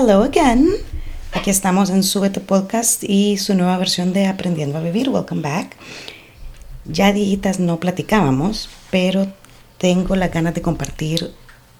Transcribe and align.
Hello 0.00 0.22
again. 0.22 0.68
Aquí 1.32 1.50
estamos 1.50 1.90
en 1.90 2.04
Súbete 2.04 2.38
Podcast 2.38 3.02
y 3.02 3.36
su 3.36 3.56
nueva 3.56 3.76
versión 3.78 4.12
de 4.12 4.28
Aprendiendo 4.28 4.78
a 4.78 4.80
Vivir. 4.80 5.08
Welcome 5.08 5.42
back. 5.42 5.74
Ya 6.84 7.12
dijitas 7.12 7.58
no 7.58 7.80
platicábamos, 7.80 8.70
pero 8.92 9.26
tengo 9.76 10.14
la 10.14 10.28
ganas 10.28 10.54
de 10.54 10.62
compartir 10.62 11.32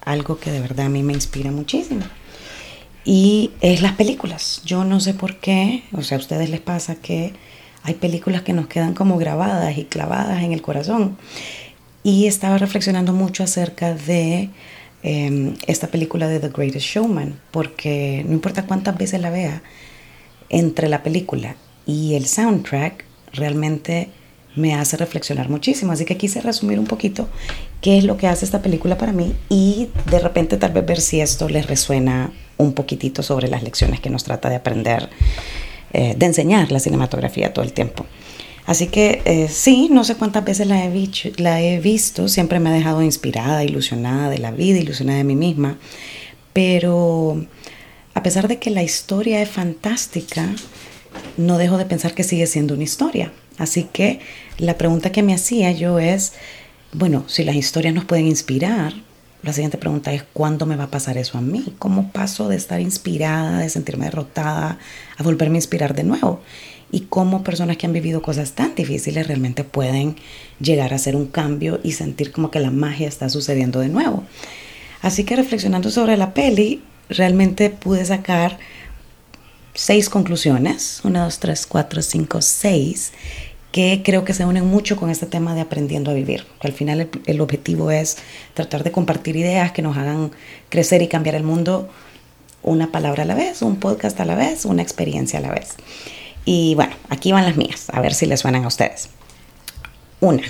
algo 0.05 0.41
que 0.41 0.51
de 0.51 0.59
verdad 0.59 0.87
a 0.87 0.89
mí 0.89 1.05
me 1.05 1.13
inspira 1.13 1.53
muchísimo. 1.53 2.03
Y 3.05 3.53
es 3.61 3.83
las 3.83 3.93
películas. 3.93 4.63
Yo 4.65 4.83
no 4.83 4.99
sé 4.99 5.15
por 5.15 5.37
qué, 5.37 5.85
o 5.93 6.03
sea, 6.03 6.19
a 6.19 6.21
ustedes 6.21 6.51
les 6.51 6.61
pasa 6.61 6.97
que 6.97 7.35
hay 7.85 7.95
películas 7.95 8.43
que 8.43 8.53
nos 8.53 8.67
quedan 8.67 8.95
como 8.95 9.17
grabadas 9.17 9.79
y 9.79 9.85
clavadas 9.85 10.43
en 10.43 10.53
el 10.53 10.61
corazón. 10.61 11.17
Y 12.03 12.27
estaba 12.27 12.59
reflexionando 12.59 13.13
mucho 13.13 13.45
acerca 13.45 13.95
de 13.95 14.51
Em, 15.03 15.55
esta 15.69 15.87
película 15.87 16.27
de 16.27 16.41
The 16.41 16.49
Greatest 16.49 16.87
Showman, 16.87 17.39
porque 17.53 18.25
no 18.27 18.33
importa 18.33 18.67
cuántas 18.67 18.99
veces 18.99 19.21
la 19.21 19.31
vea, 19.31 19.63
entre 20.49 20.89
la 20.89 21.03
película 21.05 21.55
y 21.87 22.15
el 22.15 22.27
soundtrack 22.27 23.05
realmente 23.33 24.09
me 24.57 24.75
hace 24.75 24.97
reflexionar 24.97 25.49
muchísimo. 25.49 25.93
Así 25.93 26.05
que 26.05 26.17
quise 26.17 26.41
resumir 26.41 26.81
un 26.81 26.87
poquito 26.87 27.29
qué 27.81 27.99
es 27.99 28.05
lo 28.05 28.17
que 28.17 28.27
hace 28.27 28.45
esta 28.45 28.61
película 28.61 28.99
para 28.99 29.13
mí 29.13 29.35
y 29.49 29.89
de 30.11 30.19
repente 30.19 30.57
tal 30.57 30.73
vez 30.73 30.85
ver 30.85 31.01
si 31.01 31.21
esto 31.21 31.49
les 31.49 31.67
resuena 31.67 32.33
un 32.57 32.73
poquitito 32.73 33.23
sobre 33.23 33.47
las 33.47 33.63
lecciones 33.63 34.01
que 34.01 34.11
nos 34.11 34.25
trata 34.25 34.51
de 34.51 34.57
aprender, 34.57 35.11
eh, 35.93 36.15
de 36.17 36.27
enseñar 36.27 36.73
la 36.73 36.81
cinematografía 36.81 37.53
todo 37.53 37.65
el 37.65 37.73
tiempo. 37.73 38.05
Así 38.69 38.89
que 38.89 39.23
eh, 39.25 39.49
sí, 39.49 39.89
no 39.91 40.05
sé 40.05 40.17
cuántas 40.17 40.45
veces 40.45 40.67
la 40.67 40.85
he, 40.85 41.11
la 41.39 41.63
he 41.63 41.81
visto, 41.81 42.29
siempre 42.29 42.61
me 42.61 42.69
ha 42.69 42.73
dejado 42.75 43.01
inspirada, 43.01 43.65
ilusionada 43.65 44.29
de 44.29 44.37
la 44.37 44.51
vida, 44.51 44.79
ilusionada 44.79 45.17
de 45.17 45.25
mí 45.25 45.37
misma, 45.37 45.79
pero 46.53 47.47
a 48.13 48.23
pesar 48.23 48.47
de 48.47 48.59
que 48.59 48.69
la 48.69 48.83
historia 48.83 49.41
es 49.41 49.49
fantástica, 49.49 50.51
no 51.39 51.57
dejo 51.57 51.79
de 51.79 51.87
pensar 51.87 52.13
que 52.13 52.25
sigue 52.25 52.47
siendo 52.47 52.75
una 52.75 52.85
historia. 52.85 53.33
Así 53.57 53.85
que 53.85 54.21
la 54.59 54.77
pregunta 54.77 55.13
que 55.13 55.23
me 55.23 55.33
hacía 55.33 55.73
yo 55.73 55.99
es, 55.99 56.35
bueno, 56.93 57.25
si 57.27 57.45
las 57.45 57.57
historias 57.57 57.95
nos 57.95 58.05
pueden 58.05 58.27
inspirar, 58.27 58.93
la 59.43 59.55
siguiente 59.55 59.79
pregunta 59.79 60.13
es, 60.13 60.25
¿cuándo 60.35 60.67
me 60.67 60.77
va 60.77 60.85
a 60.85 60.91
pasar 60.91 61.17
eso 61.17 61.39
a 61.39 61.41
mí? 61.41 61.75
¿Cómo 61.79 62.13
paso 62.13 62.51
de 62.51 62.57
estar 62.57 62.83
inspirada, 62.83 63.61
de 63.61 63.71
sentirme 63.71 64.05
derrotada, 64.05 64.79
a 65.17 65.23
volverme 65.23 65.57
a 65.57 65.61
inspirar 65.61 65.95
de 65.95 66.05
nuevo? 66.05 66.43
Y 66.91 67.01
cómo 67.01 67.45
personas 67.45 67.77
que 67.77 67.87
han 67.87 67.93
vivido 67.93 68.23
cosas 68.23 68.53
tan 68.53 68.75
difíciles 68.75 69.27
realmente 69.27 69.65
pueden 69.65 70.17
llegar 70.61 70.93
a 70.93 70.97
hacer 70.97 71.17
un 71.17 71.27
cambio 71.27 71.81
y 71.83 71.93
sentir 71.93 72.33
como 72.33 72.51
que 72.51 72.61
la 72.61 72.71
magia 72.71 73.09
está 73.09 73.29
sucediendo 73.29 73.81
de 73.81 73.89
nuevo. 73.89 74.25
Así 75.03 75.25
que 75.25 75.37
reflexionando 75.37 75.91
sobre 75.91 76.17
la 76.17 76.35
peli, 76.35 76.83
realmente 77.09 77.71
pude 77.71 78.05
sacar 78.05 78.59
seis 79.75 80.09
conclusiones, 80.09 81.01
una, 81.05 81.25
dos, 81.25 81.39
tres, 81.39 81.67
cuatro, 81.67 82.03
cinco, 82.03 82.43
seis, 82.43 83.13
que 83.71 84.03
creo 84.05 84.25
que 84.25 84.35
se 84.35 84.45
unen 84.45 84.67
mucho 84.67 84.97
con 84.97 85.11
este 85.11 85.27
tema 85.27 85.55
de 85.55 85.61
aprendiendo 85.61 86.11
a 86.11 86.15
vivir. 86.15 86.47
Al 86.61 86.73
final 86.73 87.01
el, 87.03 87.11
el 87.27 87.41
objetivo 87.41 87.91
es 87.91 88.17
tratar 88.55 88.83
de 88.83 88.93
compartir 88.93 89.37
ideas 89.37 89.73
que 89.73 89.83
nos 89.83 89.97
hagan 89.97 90.33
crecer 90.69 91.03
y 91.03 91.09
cambiar 91.09 91.35
el 91.35 91.45
mundo 91.45 91.89
una 92.63 92.91
palabra 92.91 93.23
a 93.23 93.27
la 93.27 93.35
vez, 93.35 93.63
un 93.63 93.77
podcast 93.77 94.19
a 94.21 94.25
la 94.25 94.35
vez, 94.35 94.65
una 94.65 94.83
experiencia 94.83 95.39
a 95.39 95.43
la 95.43 95.51
vez. 95.51 95.77
Y 96.45 96.75
bueno, 96.75 96.95
aquí 97.09 97.33
van 97.33 97.45
las 97.45 97.57
mías, 97.57 97.87
a 97.93 98.01
ver 98.01 98.15
si 98.15 98.27
les 98.27 98.41
suenan 98.41 98.65
a 98.65 98.69
ustedes. 98.69 99.11
Una 100.21 100.43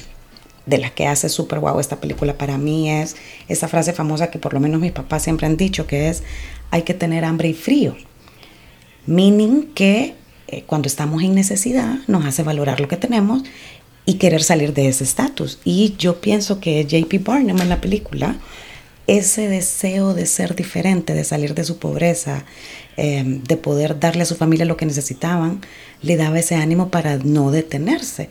de 0.67 0.79
las 0.79 0.93
que 0.93 1.07
hace 1.07 1.29
súper 1.29 1.61
guau 1.61 1.81
esta 1.81 1.97
película 1.97 2.37
para 2.37 2.59
mí 2.59 2.91
es 2.91 3.17
esa 3.49 3.69
frase 3.69 3.93
famosa 3.93 4.31
que 4.31 4.39
por 4.39 4.53
lo 4.53 4.61
menos 4.61 4.81
mis 4.81 4.93
papás 4.93 5.23
siempre 5.23 5.47
han 5.47 5.57
dicho, 5.57 5.87
que 5.87 6.09
es 6.09 6.23
hay 6.71 6.83
que 6.83 6.95
tener 6.95 7.25
hambre 7.25 7.49
y 7.49 7.55
frío. 7.55 7.97
Meaning 9.07 9.73
que 9.75 10.15
eh, 10.49 10.65
cuando 10.67 10.87
estamos 10.87 11.23
en 11.23 11.35
necesidad 11.35 11.97
nos 12.07 12.25
hace 12.27 12.43
valorar 12.43 12.81
lo 12.81 12.89
que 12.89 12.97
tenemos 12.97 13.43
y 14.05 14.15
querer 14.15 14.43
salir 14.43 14.75
de 14.75 14.89
ese 14.89 15.05
estatus. 15.05 15.59
Y 15.65 15.95
yo 15.99 16.21
pienso 16.21 16.61
que 16.61 16.85
JP 16.85 17.27
Barnum 17.27 17.61
en 17.61 17.69
la 17.69 17.81
película 17.81 18.37
ese 19.09 19.49
deseo 19.49 20.15
de 20.15 20.27
ser 20.27 20.55
diferente, 20.55 21.15
de 21.15 21.25
salir 21.25 21.55
de 21.55 21.65
su 21.65 21.79
pobreza, 21.79 22.45
eh, 22.97 23.25
de 23.27 23.57
poder 23.57 23.99
darle 23.99 24.23
a 24.23 24.27
su 24.27 24.37
familia 24.37 24.67
lo 24.67 24.77
que 24.77 24.87
necesitaban, 24.87 25.63
le 26.03 26.17
daba 26.17 26.39
ese 26.39 26.55
ánimo 26.55 26.91
para 26.91 27.17
no 27.17 27.51
detenerse. 27.51 28.29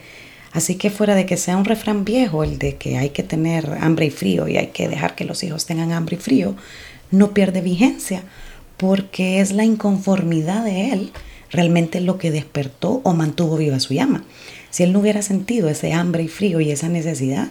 Así 0.54 0.76
que 0.76 0.92
fuera 0.92 1.16
de 1.16 1.26
que 1.26 1.36
sea 1.36 1.58
un 1.58 1.66
refrán 1.66 2.06
viejo, 2.06 2.44
el 2.44 2.60
de 2.60 2.76
que 2.76 2.98
hay 2.98 3.10
que 3.10 3.24
tener 3.24 3.78
hambre 3.82 4.06
y 4.06 4.12
frío 4.12 4.48
y 4.48 4.58
hay 4.58 4.68
que 4.68 4.88
dejar 4.88 5.16
que 5.16 5.26
los 5.26 5.44
hijos 5.44 5.66
tengan 5.66 5.92
hambre 5.92 6.16
y 6.16 6.20
frío, 6.20 6.56
no 7.10 7.34
pierde 7.34 7.62
vigencia, 7.62 8.24
porque 8.78 9.42
es 9.42 9.52
la 9.52 9.66
inconformidad 9.66 10.64
de 10.64 10.92
él 10.92 11.12
realmente 11.50 12.02
lo 12.02 12.18
que 12.18 12.30
despertó 12.30 13.02
o 13.04 13.14
mantuvo 13.14 13.58
viva 13.58 13.80
su 13.80 13.94
llama. 13.94 14.24
Si 14.70 14.84
él 14.84 14.94
no 14.94 15.00
hubiera 15.00 15.22
sentido 15.22 15.70
ese 15.70 15.94
hambre 15.94 16.24
y 16.24 16.28
frío 16.28 16.60
y 16.60 16.72
esa 16.72 16.90
necesidad, 16.90 17.48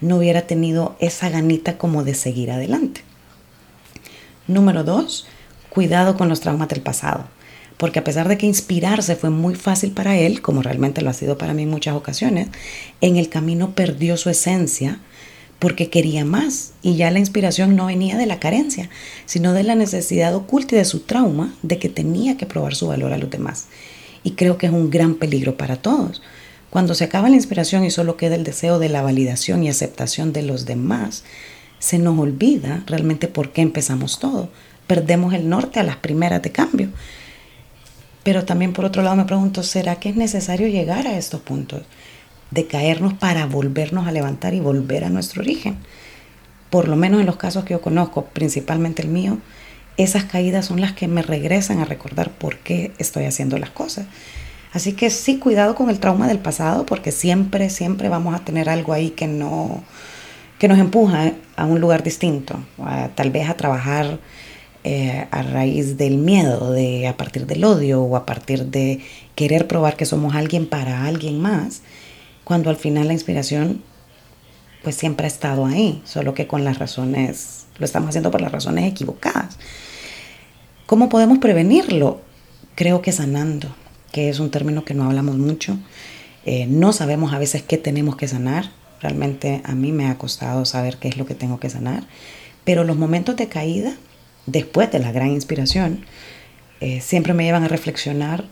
no 0.00 0.16
hubiera 0.16 0.42
tenido 0.42 0.96
esa 1.00 1.28
ganita 1.28 1.78
como 1.78 2.04
de 2.04 2.14
seguir 2.14 2.50
adelante. 2.50 3.02
Número 4.46 4.84
dos, 4.84 5.26
cuidado 5.68 6.16
con 6.16 6.28
los 6.28 6.40
traumas 6.40 6.68
del 6.68 6.80
pasado, 6.80 7.26
porque 7.76 7.98
a 7.98 8.04
pesar 8.04 8.28
de 8.28 8.36
que 8.36 8.46
inspirarse 8.46 9.16
fue 9.16 9.30
muy 9.30 9.54
fácil 9.54 9.92
para 9.92 10.16
él, 10.16 10.42
como 10.42 10.62
realmente 10.62 11.02
lo 11.02 11.10
ha 11.10 11.14
sido 11.14 11.38
para 11.38 11.54
mí 11.54 11.62
en 11.62 11.70
muchas 11.70 11.94
ocasiones, 11.94 12.48
en 13.00 13.16
el 13.16 13.28
camino 13.28 13.74
perdió 13.74 14.16
su 14.16 14.30
esencia 14.30 15.00
porque 15.60 15.90
quería 15.90 16.24
más 16.24 16.72
y 16.82 16.96
ya 16.96 17.10
la 17.10 17.18
inspiración 17.18 17.76
no 17.76 17.86
venía 17.86 18.16
de 18.16 18.26
la 18.26 18.40
carencia, 18.40 18.88
sino 19.26 19.52
de 19.52 19.62
la 19.62 19.74
necesidad 19.74 20.34
oculta 20.34 20.74
y 20.74 20.78
de 20.78 20.84
su 20.84 21.00
trauma 21.00 21.54
de 21.62 21.78
que 21.78 21.90
tenía 21.90 22.36
que 22.36 22.46
probar 22.46 22.74
su 22.74 22.88
valor 22.88 23.12
a 23.12 23.18
los 23.18 23.30
demás. 23.30 23.66
Y 24.24 24.32
creo 24.32 24.58
que 24.58 24.66
es 24.66 24.72
un 24.72 24.90
gran 24.90 25.14
peligro 25.14 25.56
para 25.56 25.76
todos, 25.76 26.22
cuando 26.70 26.94
se 26.94 27.04
acaba 27.04 27.28
la 27.28 27.36
inspiración 27.36 27.84
y 27.84 27.90
solo 27.90 28.16
queda 28.16 28.36
el 28.36 28.44
deseo 28.44 28.78
de 28.78 28.88
la 28.88 29.02
validación 29.02 29.62
y 29.62 29.68
aceptación 29.68 30.32
de 30.32 30.42
los 30.42 30.66
demás, 30.66 31.24
se 31.80 31.98
nos 31.98 32.18
olvida 32.18 32.84
realmente 32.86 33.26
por 33.26 33.50
qué 33.50 33.62
empezamos 33.62 34.20
todo. 34.20 34.50
Perdemos 34.86 35.34
el 35.34 35.48
norte 35.48 35.80
a 35.80 35.82
las 35.82 35.96
primeras 35.96 36.42
de 36.42 36.52
cambio. 36.52 36.90
Pero 38.22 38.44
también 38.44 38.72
por 38.72 38.84
otro 38.84 39.02
lado 39.02 39.16
me 39.16 39.24
pregunto, 39.24 39.62
¿será 39.62 39.96
que 39.96 40.10
es 40.10 40.16
necesario 40.16 40.68
llegar 40.68 41.06
a 41.06 41.16
estos 41.16 41.40
puntos? 41.40 41.82
De 42.50 42.66
caernos 42.66 43.14
para 43.14 43.46
volvernos 43.46 44.06
a 44.06 44.12
levantar 44.12 44.54
y 44.54 44.60
volver 44.60 45.04
a 45.04 45.10
nuestro 45.10 45.42
origen. 45.42 45.78
Por 46.68 46.86
lo 46.86 46.96
menos 46.96 47.20
en 47.20 47.26
los 47.26 47.36
casos 47.36 47.64
que 47.64 47.74
yo 47.74 47.80
conozco, 47.80 48.26
principalmente 48.26 49.02
el 49.02 49.08
mío, 49.08 49.38
esas 49.96 50.24
caídas 50.24 50.66
son 50.66 50.80
las 50.80 50.92
que 50.92 51.08
me 51.08 51.22
regresan 51.22 51.80
a 51.80 51.84
recordar 51.84 52.30
por 52.30 52.58
qué 52.58 52.92
estoy 52.98 53.24
haciendo 53.24 53.58
las 53.58 53.70
cosas. 53.70 54.06
Así 54.72 54.92
que 54.92 55.10
sí, 55.10 55.38
cuidado 55.38 55.74
con 55.74 55.90
el 55.90 55.98
trauma 55.98 56.28
del 56.28 56.38
pasado, 56.38 56.86
porque 56.86 57.10
siempre, 57.10 57.70
siempre 57.70 58.08
vamos 58.08 58.34
a 58.34 58.44
tener 58.44 58.68
algo 58.68 58.92
ahí 58.92 59.10
que 59.10 59.26
no, 59.26 59.82
que 60.58 60.68
nos 60.68 60.78
empuja 60.78 61.32
a 61.56 61.64
un 61.64 61.80
lugar 61.80 62.02
distinto, 62.02 62.56
tal 63.14 63.30
vez 63.30 63.48
a 63.48 63.56
trabajar 63.56 64.20
eh, 64.84 65.26
a 65.30 65.42
raíz 65.42 65.96
del 65.96 66.18
miedo, 66.18 66.72
de 66.72 67.08
a 67.08 67.16
partir 67.16 67.46
del 67.46 67.64
odio 67.64 68.02
o 68.02 68.16
a 68.16 68.26
partir 68.26 68.66
de 68.66 69.00
querer 69.34 69.66
probar 69.66 69.96
que 69.96 70.06
somos 70.06 70.34
alguien 70.34 70.66
para 70.66 71.04
alguien 71.04 71.40
más, 71.40 71.82
cuando 72.44 72.70
al 72.70 72.76
final 72.76 73.08
la 73.08 73.12
inspiración 73.12 73.82
pues 74.82 74.96
siempre 74.96 75.26
ha 75.26 75.28
estado 75.28 75.66
ahí, 75.66 76.00
solo 76.04 76.32
que 76.32 76.46
con 76.46 76.64
las 76.64 76.78
razones, 76.78 77.66
lo 77.78 77.84
estamos 77.84 78.10
haciendo 78.10 78.30
por 78.30 78.40
las 78.40 78.52
razones 78.52 78.90
equivocadas. 78.90 79.58
¿Cómo 80.86 81.08
podemos 81.08 81.38
prevenirlo? 81.38 82.20
Creo 82.74 83.02
que 83.02 83.12
sanando, 83.12 83.68
que 84.12 84.28
es 84.28 84.40
un 84.40 84.50
término 84.50 84.84
que 84.84 84.94
no 84.94 85.04
hablamos 85.04 85.36
mucho. 85.36 85.78
Eh, 86.44 86.66
no 86.66 86.92
sabemos 86.92 87.32
a 87.32 87.38
veces 87.38 87.62
qué 87.62 87.78
tenemos 87.78 88.16
que 88.16 88.28
sanar. 88.28 88.70
Realmente 89.00 89.62
a 89.64 89.74
mí 89.74 89.92
me 89.92 90.08
ha 90.08 90.18
costado 90.18 90.64
saber 90.64 90.96
qué 90.98 91.08
es 91.08 91.16
lo 91.16 91.26
que 91.26 91.34
tengo 91.34 91.60
que 91.60 91.70
sanar. 91.70 92.04
Pero 92.64 92.84
los 92.84 92.96
momentos 92.96 93.36
de 93.36 93.48
caída, 93.48 93.94
después 94.46 94.90
de 94.92 94.98
la 94.98 95.12
gran 95.12 95.28
inspiración, 95.28 96.04
eh, 96.80 97.00
siempre 97.00 97.34
me 97.34 97.44
llevan 97.44 97.64
a 97.64 97.68
reflexionar 97.68 98.44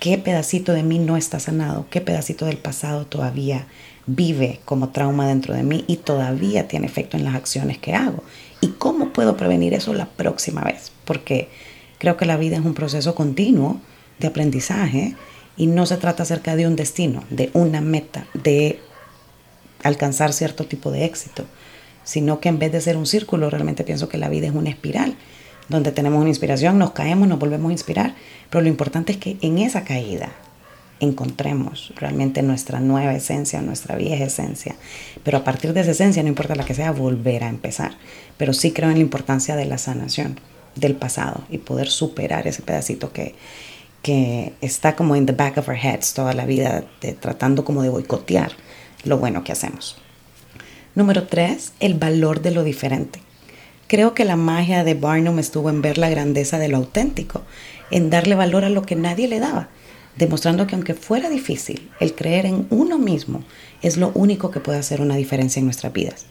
qué 0.00 0.18
pedacito 0.18 0.72
de 0.72 0.82
mí 0.82 0.98
no 0.98 1.16
está 1.16 1.38
sanado, 1.38 1.86
qué 1.90 2.00
pedacito 2.00 2.46
del 2.46 2.58
pasado 2.58 3.06
todavía 3.06 3.66
vive 4.06 4.60
como 4.64 4.88
trauma 4.88 5.28
dentro 5.28 5.54
de 5.54 5.62
mí 5.62 5.84
y 5.86 5.96
todavía 5.96 6.66
tiene 6.66 6.86
efecto 6.86 7.16
en 7.16 7.24
las 7.24 7.36
acciones 7.36 7.78
que 7.78 7.94
hago. 7.94 8.24
¿Y 8.60 8.68
cómo 8.68 9.12
puedo 9.12 9.36
prevenir 9.36 9.74
eso 9.74 9.94
la 9.94 10.06
próxima 10.06 10.62
vez? 10.62 10.92
Porque 11.04 11.48
creo 11.98 12.16
que 12.16 12.26
la 12.26 12.36
vida 12.36 12.56
es 12.56 12.64
un 12.64 12.74
proceso 12.74 13.14
continuo 13.14 13.80
de 14.22 14.28
aprendizaje 14.28 15.14
y 15.56 15.66
no 15.66 15.84
se 15.86 15.98
trata 15.98 16.22
acerca 16.22 16.56
de 16.56 16.66
un 16.66 16.76
destino, 16.76 17.22
de 17.30 17.50
una 17.52 17.80
meta, 17.80 18.26
de 18.34 18.80
alcanzar 19.82 20.32
cierto 20.32 20.64
tipo 20.64 20.90
de 20.90 21.04
éxito, 21.04 21.44
sino 22.04 22.40
que 22.40 22.48
en 22.48 22.58
vez 22.58 22.72
de 22.72 22.80
ser 22.80 22.96
un 22.96 23.06
círculo, 23.06 23.50
realmente 23.50 23.84
pienso 23.84 24.08
que 24.08 24.18
la 24.18 24.28
vida 24.28 24.46
es 24.46 24.54
una 24.54 24.70
espiral, 24.70 25.14
donde 25.68 25.92
tenemos 25.92 26.20
una 26.20 26.30
inspiración, 26.30 26.78
nos 26.78 26.92
caemos, 26.92 27.28
nos 27.28 27.38
volvemos 27.38 27.68
a 27.70 27.72
inspirar, 27.72 28.14
pero 28.50 28.62
lo 28.62 28.68
importante 28.68 29.12
es 29.12 29.18
que 29.18 29.36
en 29.42 29.58
esa 29.58 29.84
caída 29.84 30.32
encontremos 31.00 31.92
realmente 31.96 32.42
nuestra 32.42 32.80
nueva 32.80 33.14
esencia, 33.14 33.60
nuestra 33.60 33.96
vieja 33.96 34.24
esencia, 34.24 34.76
pero 35.24 35.38
a 35.38 35.44
partir 35.44 35.72
de 35.72 35.80
esa 35.80 35.90
esencia, 35.92 36.22
no 36.22 36.28
importa 36.28 36.54
la 36.54 36.64
que 36.64 36.74
sea, 36.74 36.92
volver 36.92 37.44
a 37.44 37.48
empezar, 37.48 37.92
pero 38.36 38.52
sí 38.52 38.72
creo 38.72 38.88
en 38.88 38.96
la 38.96 39.02
importancia 39.02 39.56
de 39.56 39.64
la 39.64 39.78
sanación 39.78 40.38
del 40.76 40.94
pasado 40.94 41.44
y 41.50 41.58
poder 41.58 41.88
superar 41.88 42.46
ese 42.46 42.62
pedacito 42.62 43.12
que, 43.12 43.34
que 44.02 44.52
está 44.60 44.96
como 44.96 45.16
en 45.16 45.26
the 45.26 45.32
back 45.32 45.56
of 45.58 45.68
our 45.68 45.76
heads 45.76 46.12
toda 46.12 46.34
la 46.34 46.44
vida, 46.44 46.84
tratando 47.20 47.64
como 47.64 47.82
de 47.82 47.88
boicotear 47.88 48.52
lo 49.04 49.18
bueno 49.18 49.44
que 49.44 49.52
hacemos. 49.52 49.96
Número 50.94 51.26
tres, 51.26 51.72
el 51.80 51.94
valor 51.94 52.42
de 52.42 52.50
lo 52.50 52.64
diferente. 52.64 53.20
Creo 53.86 54.14
que 54.14 54.24
la 54.24 54.36
magia 54.36 54.84
de 54.84 54.94
Barnum 54.94 55.38
estuvo 55.38 55.70
en 55.70 55.82
ver 55.82 55.98
la 55.98 56.10
grandeza 56.10 56.58
de 56.58 56.68
lo 56.68 56.78
auténtico, 56.78 57.42
en 57.90 58.10
darle 58.10 58.34
valor 58.34 58.64
a 58.64 58.70
lo 58.70 58.82
que 58.82 58.96
nadie 58.96 59.28
le 59.28 59.38
daba, 59.38 59.68
demostrando 60.16 60.66
que 60.66 60.74
aunque 60.74 60.94
fuera 60.94 61.28
difícil, 61.28 61.90
el 62.00 62.14
creer 62.14 62.46
en 62.46 62.66
uno 62.70 62.98
mismo 62.98 63.44
es 63.82 63.96
lo 63.96 64.10
único 64.14 64.50
que 64.50 64.60
puede 64.60 64.78
hacer 64.78 65.00
una 65.00 65.16
diferencia 65.16 65.60
en 65.60 65.66
nuestras 65.66 65.92
vidas. 65.92 66.26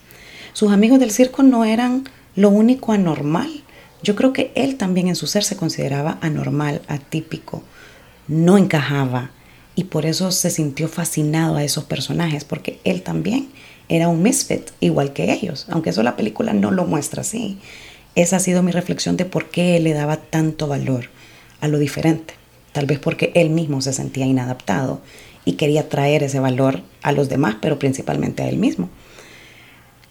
Sus 0.52 0.72
amigos 0.72 1.00
del 1.00 1.10
circo 1.10 1.42
no 1.42 1.64
eran 1.64 2.04
lo 2.36 2.50
único 2.50 2.92
anormal. 2.92 3.62
Yo 4.02 4.16
creo 4.16 4.32
que 4.32 4.50
él 4.54 4.76
también 4.76 5.08
en 5.08 5.16
su 5.16 5.26
ser 5.26 5.44
se 5.44 5.56
consideraba 5.56 6.18
anormal, 6.20 6.82
atípico, 6.88 7.62
no 8.26 8.58
encajaba 8.58 9.30
y 9.74 9.84
por 9.84 10.06
eso 10.06 10.32
se 10.32 10.50
sintió 10.50 10.88
fascinado 10.88 11.56
a 11.56 11.64
esos 11.64 11.84
personajes, 11.84 12.44
porque 12.44 12.80
él 12.84 13.02
también 13.02 13.48
era 13.88 14.08
un 14.08 14.22
misfit, 14.22 14.70
igual 14.80 15.12
que 15.12 15.32
ellos, 15.32 15.66
aunque 15.70 15.90
eso 15.90 16.02
la 16.02 16.16
película 16.16 16.52
no 16.52 16.70
lo 16.70 16.84
muestra 16.84 17.22
así. 17.22 17.58
Esa 18.14 18.36
ha 18.36 18.40
sido 18.40 18.62
mi 18.62 18.72
reflexión 18.72 19.16
de 19.16 19.24
por 19.24 19.50
qué 19.50 19.76
él 19.76 19.84
le 19.84 19.94
daba 19.94 20.16
tanto 20.16 20.66
valor 20.66 21.08
a 21.60 21.68
lo 21.68 21.78
diferente. 21.78 22.34
Tal 22.72 22.86
vez 22.86 22.98
porque 22.98 23.32
él 23.34 23.50
mismo 23.50 23.80
se 23.82 23.92
sentía 23.92 24.26
inadaptado 24.26 25.00
y 25.44 25.52
quería 25.52 25.88
traer 25.88 26.22
ese 26.22 26.40
valor 26.40 26.82
a 27.02 27.12
los 27.12 27.28
demás, 27.28 27.56
pero 27.60 27.78
principalmente 27.78 28.42
a 28.42 28.48
él 28.48 28.56
mismo. 28.56 28.90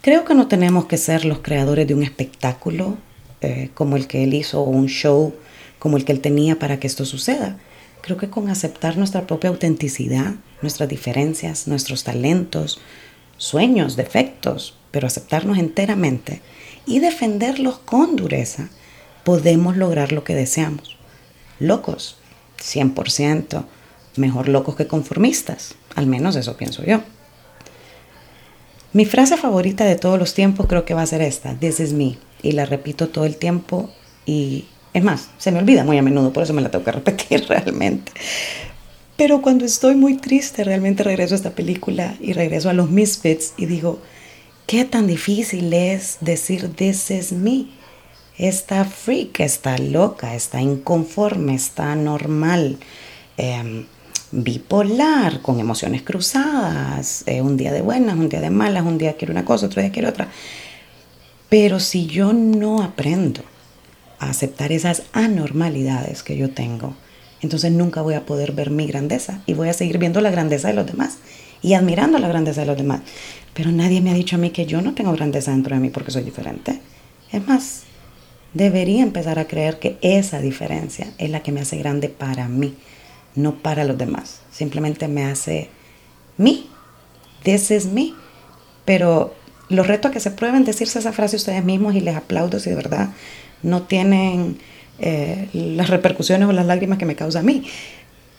Creo 0.02 0.26
que 0.26 0.34
no 0.34 0.48
tenemos 0.48 0.86
que 0.86 0.98
ser 0.98 1.26
los 1.26 1.40
creadores 1.40 1.88
de 1.88 1.94
un 1.94 2.04
espectáculo 2.04 2.98
eh, 3.42 3.70
como 3.74 3.98
el 3.98 4.08
que 4.08 4.24
él 4.24 4.34
hizo 4.34 4.62
o 4.62 4.70
un 4.70 4.88
show 4.88 5.34
como 5.80 5.98
el 5.98 6.06
que 6.06 6.12
él 6.12 6.22
tenía 6.22 6.60
para 6.60 6.80
que 6.80 6.86
esto 6.86 7.06
suceda. 7.06 7.58
Creo 8.02 8.18
que 8.18 8.30
con 8.30 8.50
aceptar 8.50 8.98
nuestra 8.98 9.26
propia 9.26 9.50
autenticidad, 9.50 10.36
nuestras 10.62 10.88
diferencias, 10.88 11.68
nuestros 11.68 12.04
talentos, 12.04 12.80
sueños, 13.38 13.96
defectos, 13.96 14.76
pero 14.92 15.08
aceptarnos 15.08 15.58
enteramente 15.58 16.42
y 16.86 17.00
defenderlos 17.00 17.80
con 17.80 18.16
dureza, 18.16 18.70
podemos 19.24 19.78
lograr 19.78 20.12
lo 20.12 20.24
que 20.24 20.36
deseamos. 20.36 20.98
Locos, 21.60 22.18
100%, 22.60 23.66
mejor 24.18 24.50
locos 24.50 24.76
que 24.76 24.88
conformistas, 24.88 25.76
al 25.96 26.06
menos 26.06 26.36
eso 26.36 26.58
pienso 26.58 26.84
yo. 26.84 27.02
Mi 28.94 29.06
frase 29.06 29.38
favorita 29.38 29.86
de 29.86 29.96
todos 29.96 30.20
los 30.20 30.34
tiempos 30.34 30.68
creo 30.68 30.86
que 30.86 30.94
va 30.94 31.02
a 31.02 31.08
ser 31.08 31.22
esta, 31.22 31.56
This 31.56 31.80
is 31.80 31.94
me, 31.94 32.18
y 32.44 32.54
la 32.54 32.66
repito 32.66 33.10
todo 33.10 33.26
el 33.26 33.38
tiempo 33.38 33.90
y 34.26 34.66
es 34.94 35.04
más, 35.04 35.30
se 35.38 35.52
me 35.52 35.60
olvida 35.60 35.84
muy 35.84 35.98
a 35.98 36.02
menudo, 36.02 36.34
por 36.34 36.44
eso 36.44 36.54
me 36.54 36.62
la 36.62 36.70
tengo 36.70 36.84
que 36.84 36.92
repetir 37.02 37.46
realmente. 37.48 38.12
Pero 39.18 39.42
cuando 39.42 39.66
estoy 39.66 39.96
muy 39.96 40.18
triste, 40.18 40.64
realmente 40.64 41.04
regreso 41.04 41.36
a 41.36 41.38
esta 41.38 41.52
película 41.52 42.16
y 42.20 42.34
regreso 42.34 42.70
a 42.70 42.74
los 42.74 42.90
Misfits 42.90 43.54
y 43.56 43.68
digo, 43.68 44.00
qué 44.66 44.86
tan 44.86 45.06
difícil 45.08 45.72
es 45.74 46.18
decir 46.22 46.70
This 46.74 47.12
is 47.12 47.32
me. 47.32 47.68
Está 48.38 48.86
freak, 48.86 49.40
está 49.42 49.78
loca, 49.78 50.34
está 50.34 50.62
inconforme, 50.62 51.54
está 51.54 51.96
normal, 51.96 52.80
em, 53.38 53.86
bipolar, 54.32 55.42
con 55.42 55.60
emociones 55.60 56.02
cruzadas, 56.02 57.24
eh, 57.28 57.42
un 57.42 57.58
día 57.58 57.72
de 57.72 57.82
buenas, 57.82 58.16
un 58.16 58.30
día 58.30 58.42
de 58.42 58.50
malas, 58.50 58.84
un 58.84 58.98
día 58.98 59.18
quiero 59.18 59.34
una 59.34 59.46
cosa, 59.46 59.68
otro 59.68 59.82
día 59.82 59.92
quiero 59.92 60.10
otra. 60.10 60.30
Pero 61.52 61.82
si 61.82 62.06
yo 62.06 62.32
no 62.32 62.82
aprendo 62.82 63.42
a 64.20 64.30
aceptar 64.30 64.72
esas 64.72 65.04
anormalidades 65.12 66.24
que 66.24 66.38
yo 66.38 66.52
tengo, 66.52 66.96
entonces 67.42 67.74
nunca 67.74 68.02
voy 68.02 68.14
a 68.14 68.26
poder 68.26 68.54
ver 68.54 68.70
mi 68.70 68.88
grandeza 68.88 69.42
y 69.46 69.54
voy 69.54 69.68
a 69.68 69.74
seguir 69.74 69.98
viendo 69.98 70.22
la 70.22 70.32
grandeza 70.32 70.70
de 70.70 70.76
los 70.76 70.86
demás 70.86 71.18
y 71.62 71.74
admirando 71.74 72.20
la 72.20 72.30
grandeza 72.30 72.62
de 72.62 72.68
los 72.68 72.78
demás. 72.78 73.02
Pero 73.54 73.70
nadie 73.74 74.00
me 74.00 74.12
ha 74.12 74.14
dicho 74.14 74.38
a 74.38 74.40
mí 74.40 74.52
que 74.52 74.66
yo 74.66 74.82
no 74.82 74.94
tengo 74.94 75.12
grandeza 75.12 75.52
dentro 75.52 75.76
de 75.76 75.82
mí 75.82 75.90
porque 75.90 76.12
soy 76.12 76.24
diferente. 76.24 76.80
Es 77.34 77.46
más, 77.46 77.82
debería 78.54 79.04
empezar 79.04 79.38
a 79.38 79.48
creer 79.50 79.78
que 79.78 79.98
esa 80.02 80.40
diferencia 80.40 81.12
es 81.18 81.30
la 81.32 81.44
que 81.44 81.52
me 81.52 81.60
hace 81.60 81.76
grande 81.76 82.08
para 82.08 82.48
mí, 82.48 82.76
no 83.36 83.56
para 83.56 83.84
los 83.84 83.98
demás. 83.98 84.40
Simplemente 84.54 85.10
me 85.10 85.26
hace 85.26 85.70
mí. 86.38 86.70
This 87.44 87.72
is 87.72 87.88
me. 87.88 88.14
Pero 88.86 89.36
los 89.72 89.88
reto 89.88 90.08
a 90.08 90.12
que 90.12 90.20
se 90.20 90.32
prueben 90.32 90.66
decirse 90.66 91.00
esa 91.00 91.14
frase 91.14 91.36
ustedes 91.36 91.64
mismos 91.64 91.96
y 91.96 92.02
les 92.02 92.16
aplaudo 92.16 92.60
si 92.60 92.70
de 92.70 92.76
verdad 92.76 93.10
no 93.64 93.84
tienen 93.84 94.58
eh, 95.00 95.50
las 95.54 95.90
repercusiones 95.90 96.48
o 96.48 96.52
las 96.52 96.66
lágrimas 96.66 96.98
que 96.98 97.06
me 97.06 97.16
causa 97.16 97.40
a 97.40 97.44
mí. 97.44 97.66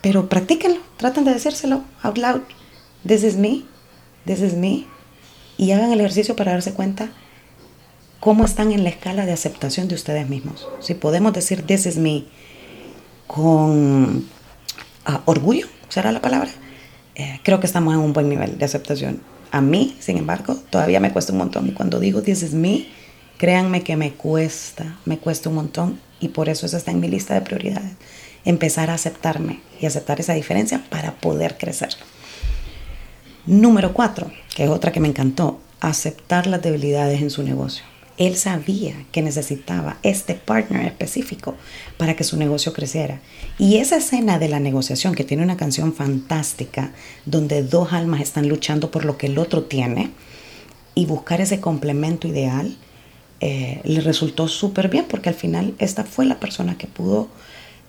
Pero 0.00 0.29
practíquenlo, 0.29 0.81
traten 0.96 1.25
de 1.25 1.32
decírselo 1.32 1.84
out 2.02 2.19
loud. 2.19 2.43
This 3.06 3.25
is 3.25 3.37
me, 3.37 3.64
this 4.26 4.40
is 4.40 4.55
me. 4.55 4.87
Y 5.56 5.73
hagan 5.73 5.93
el 5.93 6.00
ejercicio 6.00 6.37
para 6.37 6.52
darse 6.52 6.73
cuenta 6.73 7.11
cómo 8.20 8.44
están 8.44 8.73
en 8.73 8.84
la 8.84 8.90
escala 8.90 9.26
de 9.26 9.32
aceptación 9.32 9.88
de 9.88 9.94
ustedes 9.94 10.29
mismos. 10.29 10.69
Si 10.81 10.94
podemos 10.94 11.32
decir 11.32 11.62
this 11.62 11.87
is 11.87 11.96
me 11.96 12.25
con 13.26 14.29
ah, 15.05 15.23
orgullo, 15.25 15.67
será 15.88 16.12
la 16.12 16.20
palabra, 16.20 16.50
eh, 17.14 17.40
creo 17.43 17.61
que 17.61 17.67
estamos 17.67 17.94
en 17.94 18.00
un 18.00 18.12
buen 18.12 18.29
nivel 18.29 18.58
de 18.58 18.64
aceptación. 18.64 19.20
A 19.53 19.61
mí, 19.61 19.95
sin 20.01 20.17
embargo, 20.17 20.57
todavía 20.71 20.99
me 20.99 21.13
cuesta 21.13 21.33
un 21.33 21.39
montón. 21.39 21.69
Y 21.69 21.73
cuando 21.73 22.01
digo 22.01 22.23
this 22.23 22.43
is 22.43 22.55
me, 22.55 22.87
créanme 23.37 23.83
que 23.83 23.97
me 23.97 24.13
cuesta, 24.13 24.97
me 25.05 25.19
cuesta 25.19 25.51
un 25.51 25.57
montón 25.57 26.01
y 26.21 26.29
por 26.29 26.49
eso 26.49 26.65
eso 26.65 26.79
está 26.79 26.91
en 26.91 27.01
mi 27.01 27.09
lista 27.09 27.35
de 27.35 27.43
prioridades. 27.43 27.93
Empezar 28.47 28.89
a 28.89 28.95
aceptarme 28.95 29.61
y 29.79 29.85
aceptar 29.85 30.19
esa 30.21 30.33
diferencia 30.33 30.83
para 30.89 31.13
poder 31.17 31.59
crecer. 31.59 31.91
Número 33.45 33.93
cuatro, 33.93 34.33
que 34.55 34.65
es 34.65 34.71
otra 34.71 34.91
que 34.91 35.01
me 35.01 35.09
encantó, 35.09 35.61
aceptar 35.81 36.47
las 36.47 36.63
debilidades 36.63 37.21
en 37.21 37.31
su 37.31 37.43
negocio. 37.43 37.85
Él 38.19 38.37
sabía 38.37 38.94
que 39.11 39.23
necesitaba 39.23 39.97
este 40.03 40.35
partner 40.35 40.87
específico 40.87 41.55
para 41.97 42.14
que 42.14 42.25
su 42.25 42.37
negocio 42.37 42.73
creciera. 42.73 43.20
Y 43.59 43.76
esa 43.76 43.97
escena 43.97 44.38
de 44.38 44.49
la 44.49 44.61
negociación, 44.61 45.14
que 45.14 45.25
tiene 45.25 45.43
una 45.43 45.56
canción 45.56 45.94
fantástica, 45.94 46.93
donde 47.26 47.62
dos 47.62 47.93
almas 47.93 48.20
están 48.20 48.49
luchando 48.49 48.91
por 48.91 49.05
lo 49.05 49.17
que 49.17 49.26
el 49.26 49.38
otro 49.38 49.64
tiene, 49.64 50.11
y 50.94 51.06
buscar 51.06 51.41
ese 51.41 51.61
complemento 51.61 52.29
ideal, 52.29 52.76
eh, 53.41 53.81
le 53.84 54.01
resultó 54.01 54.46
súper 54.46 54.89
bien 54.89 55.06
porque 55.08 55.29
al 55.29 55.34
final 55.34 55.75
esta 55.79 56.05
fue 56.05 56.27
la 56.27 56.39
persona 56.39 56.79
que 56.79 56.87
pudo 56.87 57.29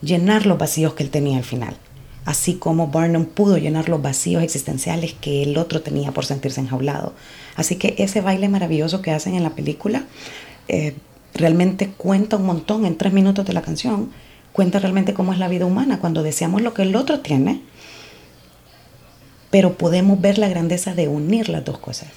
llenar 0.02 0.46
los 0.46 0.58
vacíos 0.58 0.94
que 0.94 1.04
él 1.04 1.10
tenía 1.10 1.38
al 1.38 1.44
final. 1.44 1.78
Así 2.26 2.56
como 2.56 2.88
Barnum 2.88 3.26
pudo 3.26 3.58
llenar 3.58 3.90
los 3.90 4.02
vacíos 4.02 4.44
existenciales 4.44 5.14
que 5.14 5.44
el 5.44 5.58
otro 5.58 5.82
tenía 5.82 6.12
por 6.12 6.26
sentirse 6.26 6.62
enjaulado. 6.62 7.14
Así 7.56 7.76
que 7.76 7.96
ese 7.98 8.22
baile 8.22 8.48
maravilloso 8.50 9.02
que 9.02 9.12
hacen 9.12 9.36
en 9.36 9.44
la 9.44 9.52
película 9.52 10.06
eh, 10.68 10.96
realmente 11.34 11.90
cuenta 11.90 12.38
un 12.38 12.46
montón 12.46 12.86
en 12.86 12.98
tres 12.98 13.14
minutos 13.14 13.46
de 13.46 13.54
la 13.54 13.62
canción. 13.62 14.12
Cuenta 14.54 14.80
realmente 14.80 15.14
cómo 15.14 15.34
es 15.34 15.40
la 15.40 15.48
vida 15.48 15.66
humana 15.66 16.00
cuando 16.00 16.24
deseamos 16.24 16.62
lo 16.62 16.74
que 16.74 16.84
el 16.84 16.96
otro 16.96 17.20
tiene, 17.20 17.62
pero 19.50 19.78
podemos 19.78 20.22
ver 20.22 20.38
la 20.38 20.48
grandeza 20.48 20.94
de 20.94 21.08
unir 21.08 21.50
las 21.50 21.66
dos 21.66 21.80
cosas 21.80 22.10